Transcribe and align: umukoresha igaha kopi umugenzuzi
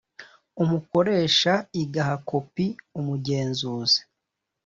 umukoresha 0.63 1.53
igaha 1.83 2.15
kopi 2.29 2.65
umugenzuzi 2.99 3.99